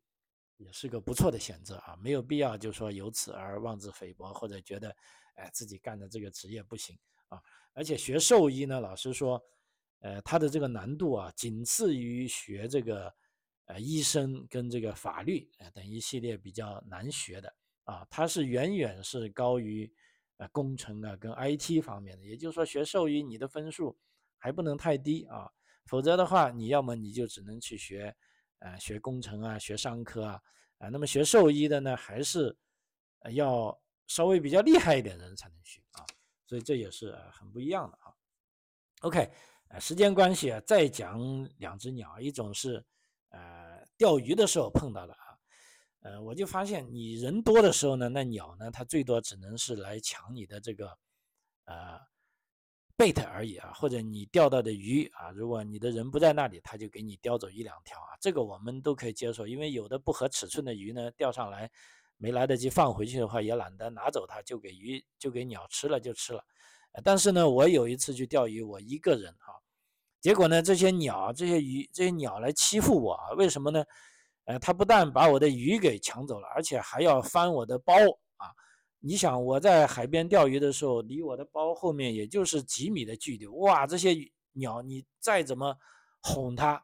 [0.63, 4.95] 也是个不错的选择啊，没有必要就说由此而妄自菲薄，或者觉得
[5.35, 6.99] 哎自己干的这个职业不行
[7.29, 7.41] 啊。
[7.73, 9.43] 而且学兽医呢，老实说，
[10.01, 13.13] 呃，它的这个难度啊，仅次于学这个
[13.67, 17.55] 呃医生跟这个法律啊等一系列比较难学的
[17.85, 19.93] 啊，它是远远是高于
[20.37, 22.25] 呃工程啊跟 IT 方面的。
[22.25, 23.99] 也就是说，学兽医你的分数。
[24.45, 25.49] 还不能太低啊，
[25.87, 28.13] 否则的话，你要么你就只能去学，
[28.65, 30.41] 呃，学工程啊，学商科啊，
[30.79, 32.57] 啊，那么学兽医的呢，还是
[33.33, 36.07] 要稍微比较厉害一点的人才能学啊，
[36.47, 38.15] 所以这也是很不一样的啊。
[39.01, 39.29] OK，
[39.69, 41.21] 呃，时间关系啊，再讲
[41.59, 42.85] 两只鸟，一种是
[43.31, 45.39] 呃钓鱼的时候碰到的啊，
[46.03, 50.97] 呃，我就发现你人多的时候呢，那鸟呢，它最多只能是来抢你的这个
[51.65, 52.01] 呃。
[52.97, 61.70] Bait 而已啊，或者你钓到的鱼啊，如果你的人不在那里，他就给你叼走一两条啊，这个我们都可以接受，因为有的不合尺寸的鱼呢，钓上来
[62.16, 66.45] 没来得及放回去的话，也懒得拿走它，就给鱼就给鸟吃了就吃了。
[67.03, 69.55] 但是呢，我有一次去钓鱼，我一个人哈，
[70.20, 73.84] 结果呢，这些鸟、这些鱼、这些鸟来欺负我啊，为什么呢？
[74.45, 77.95] 呃，它不但把我的鱼给抢走了，而且还要翻我的包。
[79.05, 84.16] 你想我在海边钓鱼的时候，离我的包后面也就是几米的距离，哇，这些
[84.53, 85.76] 鸟你再怎么
[86.20, 86.80] 哄它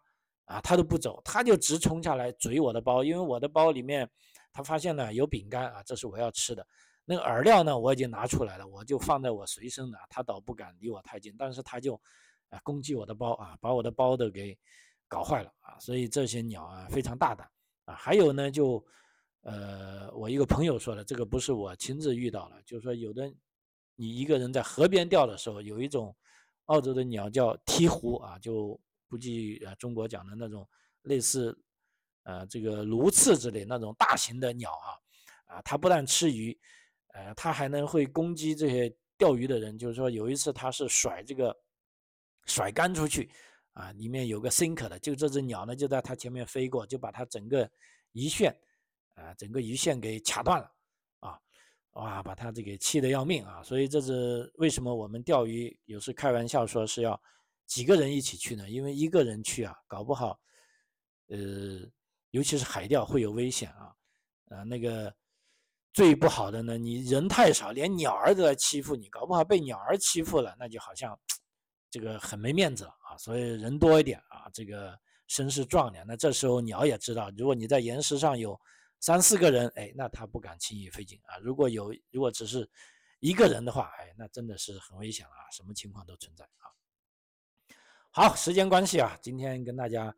[0.46, 4.10] 啊，它都不走，它就直冲下来追我的包，因为我的包里面
[4.52, 6.66] 它发现呢有饼干啊，这是我要吃的，
[7.04, 11.94] 那个饵料呢我已经拿出来了，我就放在我随身的，它倒不敢离我太近，但是它就
[12.48, 14.58] 啊攻击我的包啊，把我的包都给
[15.06, 17.48] 搞坏了啊，所以这些鸟啊非常大胆
[17.84, 18.84] 啊，还有呢就。
[19.42, 23.32] 呃，我一个朋友说的，这个不是我亲自遇到了，就是说有的
[23.94, 26.14] 你一个人在河边钓的时候，有一种
[26.66, 28.78] 澳洲的鸟叫鹈鹕啊，就
[29.08, 30.68] 估计呃中国讲的那种
[31.02, 31.56] 类似
[32.24, 36.58] 呃这个鸬鹚之类那种大型的鸟啊，啊，它不但吃鱼，
[37.14, 41.56] 呃，它还能会攻击这些钓鱼的人，就是说有一次它是甩这个
[42.44, 43.30] 甩竿出去
[43.72, 47.70] 啊，里面有个 sink 的，就这只鸟呢就在它前面飞过，就把它整个
[48.12, 48.54] 一旋。
[49.18, 50.72] 啊，整个鱼线给卡断了，
[51.18, 51.38] 啊，
[51.94, 53.60] 哇，把他这个气得要命啊！
[53.64, 57.20] 所以这是为什么我们钓鱼有时开玩笑说是要
[57.66, 58.70] 几个人一起去呢？
[58.70, 60.38] 因为一个人去啊，搞不好，
[61.26, 61.36] 呃，
[62.30, 63.92] 尤其是海钓会有危险啊，
[64.50, 65.12] 啊，那个
[65.92, 71.18] 最不好的呢，你人太少，连鸟儿都来欺负你，搞不好被鸟儿欺负了，那就好像
[71.90, 73.16] 这个很没面子了啊！
[73.18, 74.96] 所以人多一点啊，这个
[75.26, 76.04] 声势壮点。
[76.06, 78.56] 那这时候鸟也知道，如果你在岩石上有。
[79.00, 81.38] 三四个人，哎，那他不敢轻易飞进啊。
[81.38, 82.68] 如果有，如果只是
[83.20, 86.66] 一个人的话，哎，那真的是很危险啊，什么情况都存在啊。
[88.10, 90.14] 好，时间关系啊，今天跟大家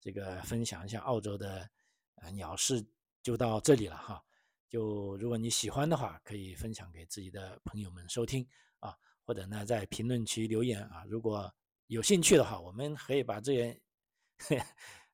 [0.00, 1.68] 这个分享一下澳洲的
[2.16, 2.82] 呃鸟事
[3.22, 4.22] 就到这里了哈。
[4.68, 11.04] 就如果你喜欢的话，可以分享给自己的朋友们收听啊，或者呢在评论区留言啊。
[11.06, 11.52] 如果
[11.88, 13.80] 有兴趣的话，我们可以把这些。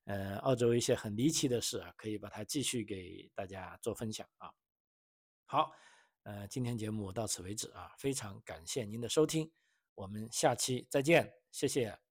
[0.08, 4.50] 呃，澳洲一些很离奇的事啊，可以把它继续给大家做分享啊。
[5.44, 5.70] 好，
[6.22, 9.52] 呃，今天节目到此为止啊，非常感谢您的收听，
[9.94, 12.07] 我们下期再见，谢谢。